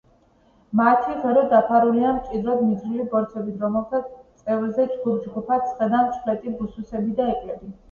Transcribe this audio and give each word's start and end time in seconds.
მათი 0.77 1.11
ღერო 1.25 1.43
დაფარულია 1.51 2.13
მჭიდროდ 2.15 2.63
მიჯრილი 2.69 3.05
ბორცვებით, 3.13 3.61
რომელთა 3.67 4.01
წევრზე 4.41 4.89
ჯგუფ-ჯგუფად 4.97 5.71
სხედან 5.77 6.11
მჩხვლეტი 6.11 6.57
ბუსუსები 6.59 7.17
და 7.23 7.33
ეკლები. 7.39 7.75